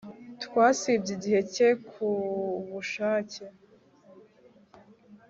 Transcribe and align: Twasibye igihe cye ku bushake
Twasibye 0.43 1.11
igihe 1.17 1.39
cye 1.53 1.67
ku 1.91 2.09
bushake 2.71 3.43